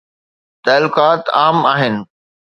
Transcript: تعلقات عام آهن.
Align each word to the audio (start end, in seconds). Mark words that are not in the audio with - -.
تعلقات 0.65 1.23
عام 1.35 1.65
آهن. 1.65 2.05